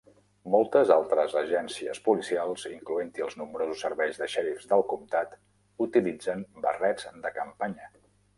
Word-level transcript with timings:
Moltes 0.53 0.91
altres 0.93 1.33
agències 1.41 1.99
policials, 2.07 2.63
incloent-hi 2.77 3.25
els 3.25 3.37
nombrosos 3.41 3.85
serveis 3.85 4.17
de 4.23 4.29
sheriffs 4.37 4.67
del 4.73 4.85
comtat, 4.95 5.37
utilitzen 5.89 6.43
barrets 6.67 7.09
de 7.29 7.35
campanya. 7.39 7.93